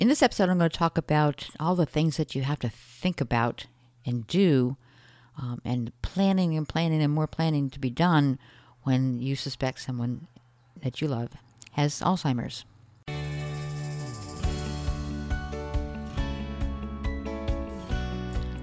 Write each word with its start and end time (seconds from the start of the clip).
In 0.00 0.08
this 0.08 0.22
episode, 0.22 0.48
I'm 0.48 0.56
going 0.56 0.70
to 0.70 0.74
talk 0.74 0.96
about 0.96 1.50
all 1.60 1.76
the 1.76 1.84
things 1.84 2.16
that 2.16 2.34
you 2.34 2.40
have 2.40 2.58
to 2.60 2.70
think 2.70 3.20
about 3.20 3.66
and 4.06 4.26
do, 4.26 4.78
um, 5.36 5.60
and 5.62 5.92
planning 6.00 6.56
and 6.56 6.66
planning 6.66 7.02
and 7.02 7.12
more 7.12 7.26
planning 7.26 7.68
to 7.68 7.78
be 7.78 7.90
done 7.90 8.38
when 8.84 9.20
you 9.20 9.36
suspect 9.36 9.80
someone 9.80 10.26
that 10.80 11.02
you 11.02 11.08
love 11.08 11.32
has 11.72 12.00
Alzheimer's. 12.00 12.64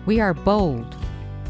We 0.07 0.19
are 0.19 0.33
bold, 0.33 0.95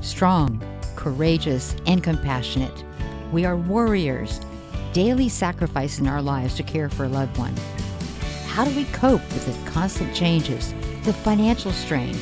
strong, 0.02 0.62
courageous, 0.98 1.78
and 1.86 2.04
compassionate. 2.04 2.84
We 3.32 3.46
are 3.46 3.56
warriors, 3.56 4.42
daily 4.92 5.30
sacrificing 5.30 6.10
our 6.10 6.22
lives 6.22 6.56
to 6.56 6.64
care 6.64 6.90
for 6.90 7.06
a 7.06 7.10
loved 7.10 7.38
one. 7.38 7.56
How 8.58 8.66
do 8.66 8.76
we 8.76 8.86
cope 8.86 9.22
with 9.22 9.46
the 9.46 9.70
constant 9.70 10.16
changes, 10.16 10.74
the 11.04 11.14
financial 11.14 11.72
strain, 11.72 12.16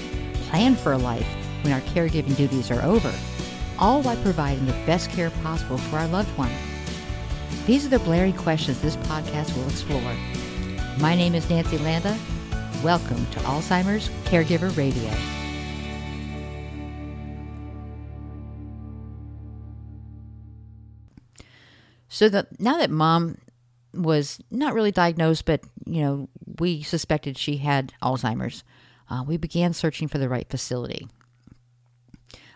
plan 0.50 0.76
for 0.76 0.92
a 0.92 0.98
life 0.98 1.26
when 1.62 1.72
our 1.72 1.80
caregiving 1.80 2.36
duties 2.36 2.70
are 2.70 2.82
over, 2.82 3.10
all 3.80 4.02
while 4.02 4.18
providing 4.18 4.66
the 4.66 4.74
best 4.86 5.10
care 5.12 5.30
possible 5.30 5.78
for 5.78 5.96
our 5.96 6.10
loved 6.10 6.38
one? 6.38 6.52
These 7.66 7.86
are 7.86 7.90
the 7.90 8.00
blaring 8.00 8.34
questions 8.34 8.82
this 8.82 8.98
podcast 8.98 9.56
will 9.56 9.70
explore. 9.70 10.14
My 11.00 11.16
name 11.16 11.36
is 11.36 11.50
Nancy 11.50 11.78
Landa. 11.78 12.18
Welcome 12.84 13.26
to 13.28 13.40
Alzheimer's 13.40 14.10
Caregiver 14.26 14.76
Radio. 14.76 15.10
So 22.10 22.28
that 22.28 22.60
now 22.60 22.76
that 22.76 22.92
mom 22.92 23.38
was 23.96 24.40
not 24.52 24.74
really 24.74 24.92
diagnosed, 24.92 25.46
but 25.46 25.62
you 25.86 26.02
know 26.02 26.30
we 26.60 26.82
suspected 26.82 27.38
she 27.38 27.58
had 27.58 27.94
Alzheimer's, 28.02 28.64
uh, 29.10 29.24
we 29.28 29.38
began 29.38 29.74
searching 29.74 30.08
for 30.08 30.18
the 30.18 30.30
right 30.30 30.50
facility. 30.50 31.08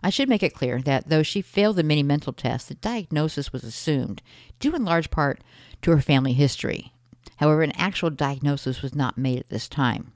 I 0.02 0.10
should 0.10 0.30
make 0.30 0.44
it 0.44 0.54
clear 0.54 0.82
that 0.82 1.10
though 1.10 1.24
she 1.24 1.42
failed 1.42 1.76
the 1.76 1.84
many 1.84 2.04
mental 2.04 2.34
tests, 2.34 2.70
the 2.70 2.76
diagnosis 2.76 3.52
was 3.52 3.64
assumed, 3.64 4.22
due 4.60 4.74
in 4.74 4.86
large 4.86 5.10
part 5.12 5.42
to 5.82 5.92
her 5.92 6.02
family 6.02 6.34
history. 6.34 6.94
However, 7.38 7.62
an 7.62 7.74
actual 7.74 8.10
diagnosis 8.10 8.82
was 8.82 8.96
not 8.96 9.18
made 9.18 9.40
at 9.40 9.50
this 9.50 9.68
time. 9.68 10.14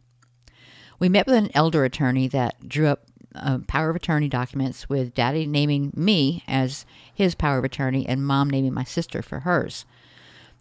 We 0.99 1.09
met 1.09 1.25
with 1.25 1.35
an 1.35 1.51
elder 1.53 1.83
attorney 1.83 2.27
that 2.29 2.67
drew 2.67 2.87
up 2.87 3.05
uh, 3.35 3.59
power 3.67 3.89
of 3.89 3.95
attorney 3.95 4.29
documents 4.29 4.87
with 4.87 5.13
daddy 5.13 5.45
naming 5.45 5.91
me 5.95 6.43
as 6.47 6.85
his 7.13 7.35
power 7.35 7.57
of 7.57 7.63
attorney 7.63 8.07
and 8.07 8.25
mom 8.25 8.49
naming 8.49 8.73
my 8.73 8.83
sister 8.83 9.21
for 9.21 9.39
hers. 9.39 9.85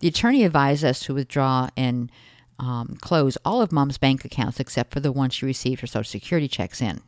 The 0.03 0.09
attorney 0.09 0.43
advised 0.43 0.83
us 0.85 0.99
to 1.05 1.15
withdraw 1.15 1.69
and 1.77 2.11
um, 2.59 2.99
close 3.01 3.39
all 3.45 3.63
of 3.63 3.71
mom's 3.71 3.99
bank 3.99 4.25
accounts 4.25 4.59
except 4.59 4.93
for 4.93 4.99
the 4.99 5.13
one 5.13 5.31
she 5.31 5.47
received 5.47 5.81
her 5.81 5.87
Social 5.87 6.11
Security 6.11 6.49
checks 6.49 6.83
in. 6.83 7.01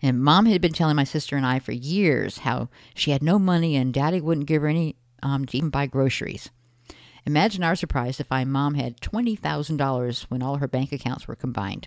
And 0.00 0.24
mom 0.24 0.46
had 0.46 0.62
been 0.62 0.72
telling 0.72 0.96
my 0.96 1.04
sister 1.04 1.36
and 1.36 1.44
I 1.44 1.58
for 1.58 1.72
years 1.72 2.38
how 2.38 2.70
she 2.94 3.10
had 3.10 3.22
no 3.22 3.38
money 3.38 3.76
and 3.76 3.92
daddy 3.92 4.18
wouldn't 4.18 4.46
give 4.46 4.62
her 4.62 4.68
any 4.68 4.96
um, 5.22 5.44
to 5.44 5.58
even 5.58 5.68
buy 5.68 5.84
groceries. 5.84 6.48
Imagine 7.26 7.62
our 7.62 7.76
surprise 7.76 8.16
to 8.16 8.24
find 8.24 8.50
mom 8.50 8.72
had 8.72 9.02
$20,000 9.02 10.22
when 10.30 10.42
all 10.42 10.56
her 10.56 10.66
bank 10.66 10.90
accounts 10.90 11.28
were 11.28 11.36
combined. 11.36 11.86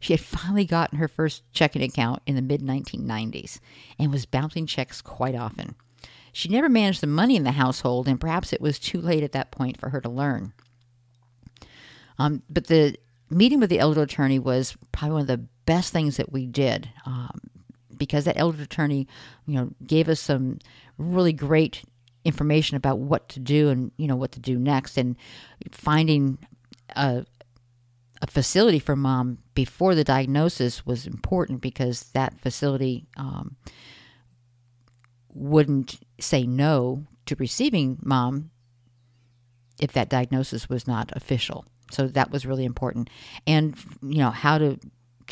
She 0.00 0.14
had 0.14 0.20
finally 0.20 0.64
gotten 0.64 0.96
her 0.96 1.06
first 1.06 1.42
checking 1.52 1.82
account 1.82 2.22
in 2.26 2.34
the 2.34 2.40
mid 2.40 2.62
1990s 2.62 3.60
and 3.98 4.10
was 4.10 4.24
bouncing 4.24 4.64
checks 4.64 5.02
quite 5.02 5.34
often. 5.34 5.74
She 6.32 6.48
never 6.48 6.68
managed 6.68 7.02
the 7.02 7.06
money 7.06 7.36
in 7.36 7.44
the 7.44 7.52
household, 7.52 8.08
and 8.08 8.20
perhaps 8.20 8.52
it 8.52 8.60
was 8.60 8.78
too 8.78 9.00
late 9.00 9.22
at 9.22 9.32
that 9.32 9.50
point 9.50 9.78
for 9.78 9.90
her 9.90 10.00
to 10.00 10.08
learn. 10.08 10.52
Um, 12.18 12.42
but 12.48 12.66
the 12.66 12.96
meeting 13.30 13.60
with 13.60 13.70
the 13.70 13.78
elder 13.78 14.02
attorney 14.02 14.38
was 14.38 14.76
probably 14.92 15.12
one 15.12 15.20
of 15.22 15.26
the 15.26 15.46
best 15.66 15.92
things 15.92 16.16
that 16.16 16.32
we 16.32 16.46
did 16.46 16.88
um, 17.06 17.40
because 17.96 18.24
that 18.24 18.38
elder 18.38 18.62
attorney, 18.62 19.06
you 19.46 19.54
know, 19.54 19.70
gave 19.86 20.08
us 20.08 20.20
some 20.20 20.58
really 20.98 21.32
great 21.32 21.82
information 22.24 22.76
about 22.76 22.98
what 22.98 23.28
to 23.28 23.40
do 23.40 23.68
and 23.68 23.90
you 23.96 24.06
know 24.06 24.16
what 24.16 24.32
to 24.32 24.40
do 24.40 24.58
next, 24.58 24.96
and 24.96 25.16
finding 25.70 26.38
a, 26.96 27.24
a 28.20 28.26
facility 28.26 28.78
for 28.78 28.96
mom 28.96 29.38
before 29.54 29.94
the 29.94 30.04
diagnosis 30.04 30.86
was 30.86 31.06
important 31.06 31.60
because 31.60 32.04
that 32.12 32.38
facility 32.38 33.06
um, 33.16 33.56
wouldn't 35.32 36.00
say 36.20 36.46
no 36.46 37.06
to 37.26 37.36
receiving 37.36 37.98
mom 38.02 38.50
if 39.80 39.92
that 39.92 40.08
diagnosis 40.08 40.68
was 40.68 40.86
not 40.86 41.10
official. 41.16 41.64
So 41.90 42.06
that 42.08 42.30
was 42.30 42.46
really 42.46 42.64
important. 42.64 43.10
And, 43.46 43.76
you 44.02 44.18
know, 44.18 44.30
how 44.30 44.58
to 44.58 44.78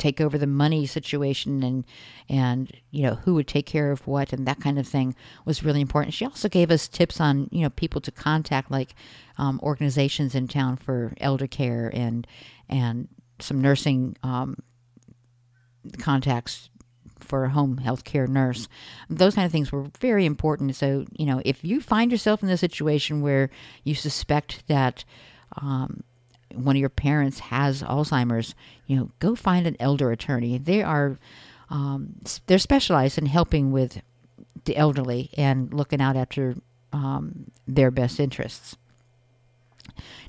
take 0.01 0.19
over 0.19 0.37
the 0.37 0.47
money 0.47 0.85
situation 0.87 1.61
and 1.61 1.85
and 2.27 2.71
you 2.89 3.03
know 3.03 3.15
who 3.15 3.35
would 3.35 3.47
take 3.47 3.67
care 3.67 3.91
of 3.91 4.07
what 4.07 4.33
and 4.33 4.47
that 4.47 4.59
kind 4.59 4.79
of 4.79 4.87
thing 4.87 5.15
was 5.45 5.63
really 5.63 5.79
important. 5.79 6.13
She 6.13 6.25
also 6.25 6.49
gave 6.49 6.71
us 6.71 6.87
tips 6.87 7.21
on 7.21 7.47
you 7.51 7.61
know 7.61 7.69
people 7.69 8.01
to 8.01 8.11
contact 8.11 8.71
like 8.71 8.95
um, 9.37 9.59
organizations 9.61 10.33
in 10.33 10.47
town 10.47 10.77
for 10.77 11.13
elder 11.19 11.45
care 11.45 11.91
and 11.93 12.25
and 12.67 13.09
some 13.39 13.61
nursing 13.61 14.17
um, 14.23 14.57
contacts 15.99 16.70
for 17.31 17.45
a 17.45 17.49
home 17.49 17.77
health 17.77 18.03
care 18.03 18.27
nurse. 18.27 18.67
Those 19.09 19.35
kind 19.35 19.45
of 19.45 19.53
things 19.53 19.71
were 19.71 19.85
very 20.01 20.25
important. 20.25 20.75
So, 20.75 21.05
you 21.13 21.25
know, 21.25 21.41
if 21.45 21.63
you 21.63 21.79
find 21.79 22.11
yourself 22.11 22.43
in 22.43 22.49
a 22.49 22.57
situation 22.57 23.21
where 23.21 23.49
you 23.85 23.95
suspect 23.95 24.67
that 24.67 25.05
um, 25.61 26.03
one 26.53 26.75
of 26.75 26.81
your 26.81 26.89
parents 26.89 27.39
has 27.39 27.83
Alzheimer's, 27.83 28.53
you 28.85 28.97
know, 28.97 29.11
go 29.19 29.33
find 29.33 29.65
an 29.65 29.77
elder 29.79 30.11
attorney. 30.11 30.57
They 30.57 30.83
are 30.83 31.19
um, 31.69 32.15
they're 32.47 32.59
specialized 32.59 33.17
in 33.17 33.27
helping 33.27 33.71
with 33.71 34.01
the 34.65 34.75
elderly 34.75 35.29
and 35.37 35.73
looking 35.73 36.01
out 36.01 36.17
after 36.17 36.55
um, 36.91 37.49
their 37.65 37.91
best 37.91 38.19
interests. 38.19 38.75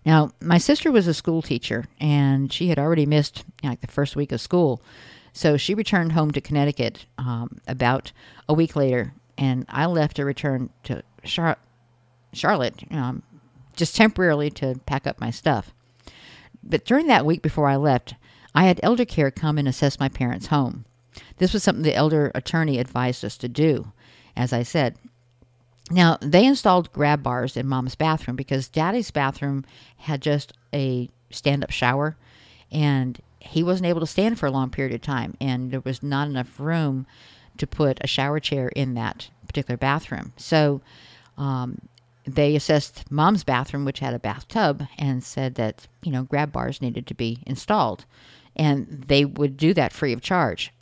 Now, 0.07 0.31
my 0.41 0.59
sister 0.59 0.93
was 0.93 1.09
a 1.09 1.15
school 1.15 1.43
teacher, 1.43 1.87
and 1.99 2.53
she 2.53 2.69
had 2.69 2.79
already 2.79 3.07
missed 3.07 3.45
like 3.65 3.81
the 3.81 3.89
first 3.89 4.15
week 4.15 4.31
of 4.31 4.41
school, 4.41 4.81
so 5.33 5.57
she 5.57 5.75
returned 5.75 6.13
home 6.13 6.31
to 6.33 6.41
Connecticut 6.41 7.07
um, 7.19 7.59
about 7.67 8.13
a 8.49 8.55
week 8.55 8.77
later, 8.77 9.15
and 9.39 9.65
I 9.69 9.87
left 9.87 10.17
to 10.17 10.25
return 10.25 10.71
to 10.85 11.03
Char- 11.25 11.59
Charlotte 12.33 12.85
um, 12.91 13.23
just 13.75 13.97
temporarily 13.97 14.51
to 14.51 14.79
pack 14.87 15.07
up 15.07 15.21
my 15.21 15.31
stuff. 15.31 15.73
But 16.63 16.85
during 16.85 17.07
that 17.07 17.27
week 17.27 17.43
before 17.43 17.69
I 17.69 17.77
left, 17.77 18.15
I 18.55 18.65
had 18.65 18.81
elder 18.83 19.05
care 19.05 19.31
come 19.31 19.59
and 19.59 19.67
assess 19.67 19.99
my 19.99 20.09
parents' 20.09 20.49
home. 20.49 20.85
This 21.39 21.53
was 21.53 21.63
something 21.63 21.83
the 21.83 21.95
elder 21.95 22.31
attorney 22.35 22.79
advised 22.79 23.25
us 23.25 23.37
to 23.39 23.49
do, 23.49 23.93
as 24.37 24.53
I 24.53 24.63
said. 24.63 24.97
Now, 25.91 26.19
they 26.21 26.47
installed 26.47 26.93
grab 26.93 27.23
bars 27.23 27.57
in 27.57 27.67
mom's 27.67 27.95
bathroom 27.95 28.37
because 28.37 28.69
daddy's 28.69 29.11
bathroom 29.11 29.65
had 29.97 30.23
just 30.23 30.53
a 30.73 31.09
stand 31.31 31.65
up 31.65 31.71
shower 31.71 32.17
and 32.71 33.21
he 33.45 33.63
wasn't 33.63 33.87
able 33.87 34.01
to 34.01 34.07
stand 34.07 34.39
for 34.39 34.47
a 34.47 34.51
long 34.51 34.71
period 34.71 34.95
of 34.95 35.03
time, 35.03 35.35
and 35.41 35.71
there 35.71 35.81
was 35.81 36.03
not 36.03 36.29
enough 36.29 36.59
room 36.59 37.07
to 37.59 37.67
put 37.67 37.99
a 38.01 38.07
shower 38.07 38.41
chair 38.41 38.69
in 38.69 38.95
that 38.95 39.29
particular 39.47 39.77
bathroom. 39.77 40.33
So 40.37 40.81
um, 41.37 41.79
they 42.25 42.57
assessed 42.57 43.11
mom's 43.11 43.45
bathroom, 43.45 43.85
which 43.85 43.99
had 43.99 44.15
a 44.15 44.19
bathtub, 44.19 44.87
and 44.99 45.23
said 45.23 45.57
that, 45.57 45.87
you 46.03 46.13
know, 46.13 46.25
grab 46.25 46.53
bars 46.53 46.81
needed 46.81 47.07
to 47.09 47.15
be 47.15 47.43
installed. 47.47 48.05
And 48.55 49.05
they 49.09 49.25
would 49.25 49.57
do 49.57 49.75
that 49.75 49.93
free 49.93 50.13
of 50.13 50.21
charge. 50.21 50.73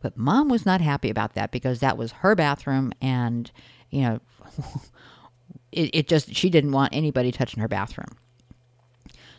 But 0.00 0.16
mom 0.16 0.48
was 0.48 0.66
not 0.66 0.80
happy 0.80 1.10
about 1.10 1.34
that 1.34 1.52
because 1.52 1.80
that 1.80 1.96
was 1.96 2.12
her 2.12 2.34
bathroom, 2.34 2.92
and, 3.00 3.50
you 3.90 4.02
know, 4.02 4.20
it, 5.72 5.90
it 5.92 6.08
just, 6.08 6.34
she 6.34 6.50
didn't 6.50 6.72
want 6.72 6.94
anybody 6.94 7.30
touching 7.30 7.60
her 7.60 7.68
bathroom. 7.68 8.16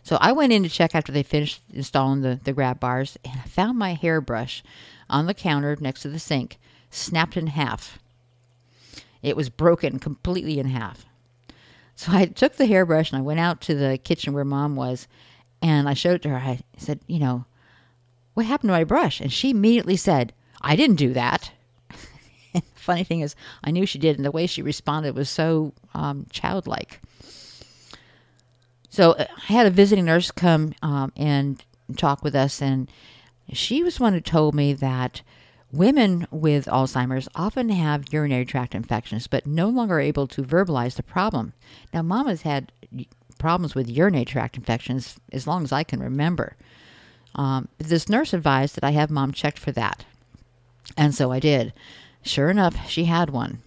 So 0.03 0.17
I 0.19 0.33
went 0.33 0.51
in 0.51 0.63
to 0.63 0.69
check 0.69 0.93
after 0.93 1.11
they 1.11 1.23
finished 1.23 1.61
installing 1.73 2.21
the, 2.21 2.39
the 2.43 2.53
grab 2.53 2.79
bars, 2.79 3.17
and 3.23 3.39
I 3.39 3.47
found 3.47 3.77
my 3.77 3.93
hairbrush 3.93 4.61
on 5.09 5.25
the 5.25 5.33
counter 5.33 5.77
next 5.79 6.01
to 6.01 6.09
the 6.09 6.19
sink, 6.19 6.59
snapped 6.89 7.37
in 7.37 7.47
half. 7.47 7.99
It 9.21 9.37
was 9.37 9.49
broken 9.49 9.99
completely 9.99 10.59
in 10.59 10.67
half. 10.67 11.05
So 11.95 12.11
I 12.11 12.25
took 12.25 12.57
the 12.57 12.65
hairbrush 12.65 13.11
and 13.11 13.19
I 13.19 13.23
went 13.23 13.39
out 13.39 13.61
to 13.61 13.75
the 13.75 13.97
kitchen 13.97 14.33
where 14.33 14.43
mom 14.43 14.75
was, 14.75 15.07
and 15.61 15.87
I 15.87 15.93
showed 15.93 16.15
it 16.15 16.21
to 16.23 16.29
her. 16.29 16.37
I 16.37 16.59
said, 16.77 16.99
You 17.07 17.19
know, 17.19 17.45
what 18.33 18.45
happened 18.45 18.69
to 18.69 18.73
my 18.73 18.83
brush? 18.83 19.21
And 19.21 19.31
she 19.31 19.51
immediately 19.51 19.95
said, 19.95 20.33
I 20.61 20.75
didn't 20.75 20.97
do 20.97 21.13
that. 21.13 21.51
funny 22.75 23.03
thing 23.03 23.21
is, 23.21 23.35
I 23.63 23.71
knew 23.71 23.85
she 23.85 23.99
did, 23.99 24.17
and 24.17 24.25
the 24.25 24.31
way 24.31 24.47
she 24.47 24.61
responded 24.61 25.15
was 25.15 25.29
so 25.29 25.73
um, 25.93 26.25
childlike. 26.29 26.99
So 28.93 29.13
uh, 29.13 29.25
I 29.49 29.53
had 29.53 29.65
a 29.65 29.71
visiting 29.71 30.05
nurse 30.05 30.29
come 30.29 30.75
um, 30.83 31.11
and 31.17 31.65
talk 31.97 32.23
with 32.23 32.35
us, 32.35 32.61
and 32.61 32.91
she 33.51 33.81
was 33.81 33.99
one 33.99 34.13
who 34.13 34.21
told 34.21 34.53
me 34.53 34.71
that 34.73 35.23
women 35.71 36.27
with 36.29 36.67
Alzheimer's 36.67 37.27
often 37.33 37.69
have 37.69 38.13
urinary 38.13 38.45
tract 38.45 38.75
infections, 38.75 39.25
but 39.25 39.47
no 39.47 39.67
longer 39.67 39.99
able 39.99 40.27
to 40.27 40.43
verbalize 40.43 40.93
the 40.93 41.01
problem. 41.01 41.53
Now, 41.91 42.03
Mama's 42.03 42.43
had 42.43 42.71
problems 43.39 43.73
with 43.73 43.89
urinary 43.89 44.25
tract 44.25 44.57
infections 44.57 45.19
as 45.31 45.47
long 45.47 45.63
as 45.63 45.71
I 45.71 45.83
can 45.83 45.99
remember. 45.99 46.55
Um, 47.33 47.69
this 47.79 48.07
nurse 48.07 48.31
advised 48.31 48.75
that 48.75 48.83
I 48.83 48.91
have 48.91 49.09
mom 49.09 49.31
checked 49.31 49.57
for 49.57 49.71
that. 49.71 50.05
And 50.95 51.15
so 51.15 51.31
I 51.31 51.39
did. 51.39 51.73
Sure 52.21 52.51
enough, 52.51 52.87
she 52.87 53.05
had 53.05 53.31
one. 53.31 53.63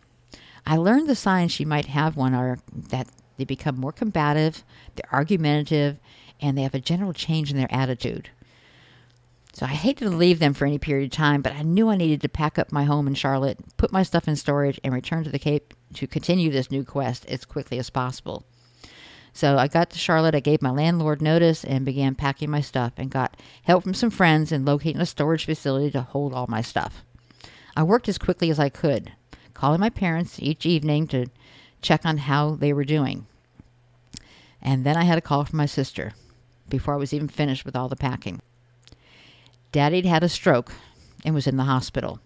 I 0.65 0.77
learned 0.77 1.09
the 1.09 1.17
signs 1.17 1.51
she 1.51 1.65
might 1.65 1.87
have 1.87 2.17
one 2.17 2.33
are 2.33 2.61
that 2.91 3.09
they 3.37 3.45
become 3.45 3.79
more 3.79 3.93
combative, 3.93 4.65
they're 4.95 5.13
argumentative, 5.13 5.99
and 6.41 6.57
they 6.57 6.63
have 6.63 6.75
a 6.75 6.81
general 6.81 7.13
change 7.13 7.51
in 7.51 7.57
their 7.57 7.73
attitude. 7.73 8.31
So 9.53 9.65
I 9.65 9.71
hated 9.71 10.05
to 10.05 10.11
leave 10.11 10.39
them 10.39 10.53
for 10.53 10.67
any 10.67 10.79
period 10.79 11.07
of 11.07 11.17
time, 11.17 11.41
but 11.41 11.55
I 11.55 11.63
knew 11.63 11.89
I 11.89 11.97
needed 11.97 12.21
to 12.21 12.29
pack 12.29 12.59
up 12.59 12.73
my 12.73 12.85
home 12.85 13.07
in 13.07 13.15
Charlotte, 13.15 13.59
put 13.79 13.91
my 13.91 14.03
stuff 14.03 14.29
in 14.29 14.37
storage, 14.37 14.79
and 14.85 14.93
return 14.93 15.25
to 15.25 15.31
the 15.31 15.39
Cape 15.39 15.73
to 15.95 16.07
continue 16.07 16.51
this 16.51 16.71
new 16.71 16.85
quest 16.85 17.25
as 17.27 17.47
quickly 17.47 17.79
as 17.79 17.89
possible. 17.89 18.45
So 19.33 19.57
I 19.57 19.69
got 19.69 19.89
to 19.91 19.99
Charlotte, 19.99 20.35
I 20.35 20.41
gave 20.41 20.61
my 20.61 20.71
landlord 20.71 21.23
notice 21.23 21.65
and 21.65 21.87
began 21.87 22.15
packing 22.15 22.51
my 22.51 22.61
stuff 22.61 22.93
and 22.99 23.11
got 23.11 23.39
help 23.63 23.85
from 23.85 23.95
some 23.95 24.11
friends 24.11 24.53
in 24.53 24.65
locating 24.65 25.01
a 25.01 25.07
storage 25.07 25.47
facility 25.47 25.91
to 25.91 26.03
hold 26.03 26.35
all 26.35 26.47
my 26.49 26.61
stuff. 26.61 27.03
I 27.75 27.83
worked 27.83 28.09
as 28.09 28.19
quickly 28.19 28.51
as 28.51 28.59
I 28.59 28.69
could, 28.69 29.13
calling 29.55 29.81
my 29.81 29.91
parents 29.91 30.39
each 30.39 30.67
evening 30.67 31.07
to 31.09 31.27
check 31.83 32.05
on 32.05 32.19
how 32.19 32.57
they 32.57 32.73
were 32.73 32.85
doing. 32.85 33.27
And 34.63 34.85
then 34.85 34.97
I 34.97 35.05
had 35.05 35.19
a 35.19 35.23
call 35.23 35.45
from 35.45 35.59
my 35.59 35.67
sister 35.67 36.13
before 36.69 36.95
I 36.95 36.99
was 36.99 37.15
even 37.15 37.29
finished 37.29 37.65
with 37.65 37.77
all 37.77 37.89
the 37.89 37.97
packing. 37.97 38.41
Daddy'd 39.73 40.07
had 40.07 40.25
a 40.25 40.29
stroke 40.29 40.73
and 41.25 41.35
was 41.35 41.47
in 41.47 41.57
the 41.57 41.65
hospital. 41.65 42.21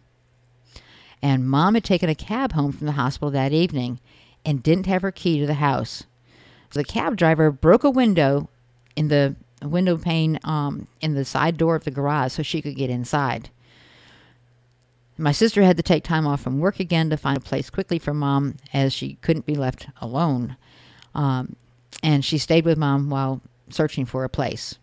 And 1.23 1.49
Mom 1.49 1.75
had 1.75 1.85
taken 1.85 2.09
a 2.09 2.15
cab 2.15 2.53
home 2.53 2.73
from 2.73 2.87
the 2.87 2.93
hospital 2.93 3.31
that 3.31 3.53
evening 3.53 4.01
and 4.45 4.63
didn't 4.63 4.87
have 4.87 5.03
her 5.03 5.13
key 5.13 5.39
to 5.41 5.47
the 5.47 5.55
house. 5.55 6.05
So 6.71 6.81
the 6.81 6.85
cab 6.85 7.17
driver 7.17 7.51
broke 7.51 7.85
a 7.85 7.91
window 7.91 8.49
in 8.97 9.09
the 9.09 9.37
window 9.63 9.99
pane 9.99 10.39
um, 10.45 10.87
in 11.01 11.15
the 11.15 11.25
side 11.25 11.57
door 11.59 11.75
of 11.75 11.85
the 11.85 11.91
garage 11.91 12.33
so 12.33 12.43
she 12.43 12.63
could 12.63 12.77
get 12.77 12.89
inside. 12.89 13.51
My 15.21 15.33
sister 15.33 15.63
had 15.63 15.77
to 15.77 15.83
take 15.83 16.03
time 16.03 16.27
off 16.27 16.41
from 16.41 16.61
work 16.61 16.81
again 16.81 17.11
to 17.11 17.17
find 17.19 17.37
a 17.37 17.41
place 17.41 17.69
quickly 17.69 17.99
for 17.99 18.15
mom 18.15 18.57
as 18.73 18.95
she 18.95 19.17
couldn't 19.17 19.45
be 19.45 19.55
left 19.55 19.87
alone. 20.01 20.57
Um, 21.15 21.57
and 22.03 22.25
she 22.25 22.39
stayed 22.39 22.65
with 22.65 22.79
mom 22.79 23.11
while 23.11 23.43
searching 23.69 24.07
for 24.07 24.25
a 24.25 24.31
place. 24.31 24.79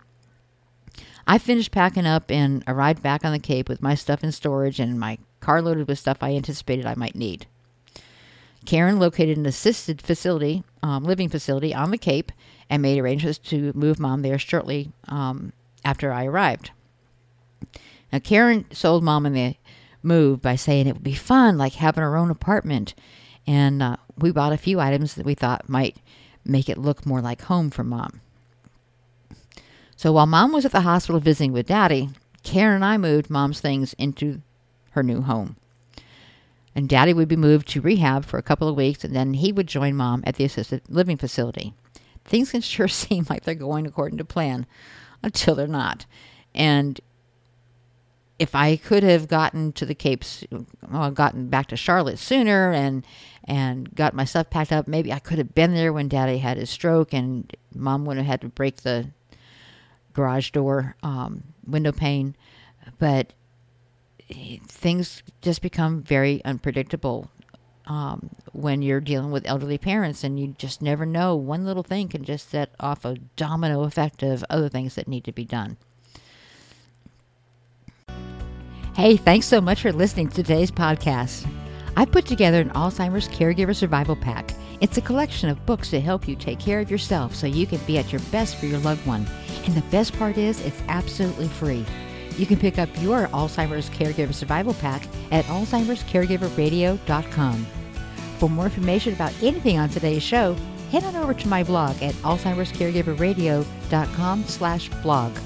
I 1.25 1.39
finished 1.39 1.71
packing 1.71 2.05
up 2.05 2.31
and 2.31 2.63
arrived 2.67 3.01
back 3.01 3.25
on 3.25 3.31
the 3.31 3.39
Cape 3.39 3.67
with 3.67 3.81
my 3.81 3.95
stuff 3.95 4.23
in 4.23 4.31
storage 4.31 4.79
and 4.79 4.99
my 4.99 5.17
car 5.39 5.59
loaded 5.61 5.87
with 5.87 5.97
stuff 5.97 6.17
I 6.21 6.35
anticipated 6.35 6.85
I 6.85 6.95
might 6.95 7.15
need. 7.15 7.47
Karen 8.65 8.99
located 8.99 9.37
an 9.37 9.45
assisted 9.45 10.01
facility, 10.01 10.63
um, 10.83 11.03
living 11.03 11.29
facility 11.29 11.73
on 11.73 11.89
the 11.89 11.97
Cape, 11.97 12.31
and 12.69 12.81
made 12.81 12.99
arrangements 12.99 13.39
to 13.39 13.71
move 13.73 13.99
mom 13.99 14.21
there 14.21 14.37
shortly 14.37 14.91
um, 15.07 15.51
after 15.83 16.13
I 16.13 16.25
arrived. 16.25 16.71
Now, 18.13 18.19
Karen 18.19 18.65
sold 18.71 19.03
mom 19.03 19.25
in 19.25 19.33
the 19.33 19.55
move 20.03 20.41
by 20.41 20.55
saying 20.55 20.87
it 20.87 20.93
would 20.93 21.03
be 21.03 21.13
fun, 21.13 21.57
like 21.57 21.73
having 21.73 22.03
our 22.03 22.15
own 22.15 22.29
apartment. 22.29 22.93
And 23.45 23.81
uh, 23.81 23.97
we 24.17 24.31
bought 24.31 24.53
a 24.53 24.57
few 24.57 24.79
items 24.79 25.15
that 25.15 25.25
we 25.25 25.33
thought 25.33 25.69
might 25.69 25.97
make 26.45 26.69
it 26.69 26.77
look 26.77 27.05
more 27.05 27.21
like 27.21 27.43
home 27.43 27.69
for 27.69 27.83
mom. 27.83 28.21
So 29.95 30.11
while 30.13 30.27
mom 30.27 30.51
was 30.51 30.65
at 30.65 30.71
the 30.71 30.81
hospital 30.81 31.19
visiting 31.19 31.53
with 31.53 31.67
daddy, 31.67 32.09
Karen 32.43 32.75
and 32.75 32.85
I 32.85 32.97
moved 32.97 33.29
mom's 33.29 33.59
things 33.59 33.93
into 33.93 34.41
her 34.91 35.03
new 35.03 35.21
home. 35.21 35.57
And 36.75 36.87
daddy 36.87 37.13
would 37.13 37.27
be 37.27 37.35
moved 37.35 37.67
to 37.69 37.81
rehab 37.81 38.23
for 38.23 38.37
a 38.37 38.43
couple 38.43 38.67
of 38.67 38.75
weeks, 38.75 39.03
and 39.03 39.15
then 39.15 39.33
he 39.33 39.51
would 39.51 39.67
join 39.67 39.95
mom 39.95 40.23
at 40.25 40.35
the 40.35 40.43
assisted 40.43 40.83
living 40.87 41.17
facility. 41.17 41.73
Things 42.23 42.51
can 42.51 42.61
sure 42.61 42.87
seem 42.87 43.25
like 43.29 43.43
they're 43.43 43.55
going 43.55 43.87
according 43.87 44.19
to 44.19 44.25
plan 44.25 44.67
until 45.23 45.55
they're 45.55 45.67
not. 45.67 46.05
And 46.53 47.01
if 48.39 48.53
I 48.53 48.75
could 48.75 49.03
have 49.03 49.27
gotten 49.27 49.71
to 49.73 49.85
the 49.85 49.95
Capes, 49.95 50.43
well, 50.91 51.11
gotten 51.11 51.47
back 51.47 51.67
to 51.67 51.77
Charlotte 51.77 52.19
sooner 52.19 52.71
and 52.71 53.05
and 53.45 53.95
got 53.95 54.13
my 54.13 54.25
stuff 54.25 54.49
packed 54.49 54.73
up, 54.73 54.87
maybe 54.87 55.13
I 55.13 55.19
could 55.19 55.37
have 55.37 55.55
been 55.55 55.73
there 55.73 55.93
when 55.93 56.09
Daddy 56.09 56.39
had 56.39 56.57
his 56.57 56.69
stroke, 56.69 57.13
and 57.13 57.55
Mom 57.73 58.05
would 58.05 58.17
have 58.17 58.25
had 58.25 58.41
to 58.41 58.49
break 58.49 58.77
the 58.77 59.11
garage 60.13 60.51
door 60.51 60.95
um, 61.01 61.43
window 61.65 61.93
pane, 61.93 62.35
but 62.99 63.33
things 64.67 65.23
just 65.41 65.61
become 65.61 66.01
very 66.01 66.43
unpredictable 66.43 67.31
um, 67.85 68.31
when 68.51 68.81
you're 68.81 68.99
dealing 68.99 69.31
with 69.31 69.47
elderly 69.47 69.77
parents, 69.77 70.23
and 70.23 70.39
you 70.39 70.55
just 70.57 70.81
never 70.81 71.05
know. 71.05 71.35
One 71.35 71.65
little 71.65 71.83
thing 71.83 72.09
can 72.09 72.25
just 72.25 72.49
set 72.49 72.71
off 72.79 73.05
a 73.05 73.15
domino 73.37 73.83
effect 73.83 74.21
of 74.21 74.43
other 74.49 74.67
things 74.67 74.95
that 74.95 75.07
need 75.07 75.23
to 75.23 75.31
be 75.31 75.45
done. 75.45 75.77
Hey, 78.97 79.15
thanks 79.15 79.45
so 79.45 79.61
much 79.61 79.83
for 79.83 79.93
listening 79.93 80.27
to 80.29 80.37
today's 80.37 80.71
podcast. 80.71 81.47
I 81.95 82.03
put 82.03 82.25
together 82.25 82.61
an 82.61 82.71
Alzheimer's 82.71 83.29
Caregiver 83.29 83.75
Survival 83.75 84.15
Pack. 84.15 84.55
It's 84.81 84.97
a 84.97 85.01
collection 85.01 85.49
of 85.49 85.63
books 85.67 85.91
to 85.91 86.01
help 86.01 86.27
you 86.27 86.35
take 86.35 86.59
care 86.59 86.79
of 86.79 86.89
yourself 86.89 87.35
so 87.35 87.45
you 87.45 87.67
can 87.67 87.77
be 87.85 87.99
at 87.99 88.11
your 88.11 88.21
best 88.31 88.55
for 88.55 88.65
your 88.65 88.79
loved 88.79 89.05
one. 89.05 89.27
And 89.65 89.75
the 89.75 89.83
best 89.91 90.17
part 90.17 90.39
is, 90.39 90.59
it's 90.61 90.81
absolutely 90.87 91.47
free. 91.47 91.85
You 92.37 92.47
can 92.47 92.57
pick 92.57 92.79
up 92.79 92.89
your 92.99 93.27
Alzheimer's 93.27 93.91
Caregiver 93.91 94.33
Survival 94.33 94.73
Pack 94.73 95.07
at 95.29 95.45
alzheimerscaregiverradio.com. 95.45 97.67
For 98.39 98.49
more 98.49 98.65
information 98.65 99.13
about 99.13 99.43
anything 99.43 99.77
on 99.77 99.89
today's 99.89 100.23
show, 100.23 100.55
head 100.89 101.03
on 101.03 101.15
over 101.15 101.35
to 101.35 101.47
my 101.47 101.63
blog 101.63 102.01
at 102.01 102.15
alzheimerscaregiverradio.com 102.15 104.43
slash 104.45 104.89
blog. 105.03 105.37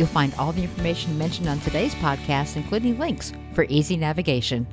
You'll 0.00 0.08
find 0.08 0.32
all 0.38 0.52
the 0.52 0.62
information 0.62 1.18
mentioned 1.18 1.46
on 1.46 1.60
today's 1.60 1.94
podcast, 1.96 2.56
including 2.56 2.98
links 2.98 3.34
for 3.52 3.66
easy 3.68 3.98
navigation. 3.98 4.66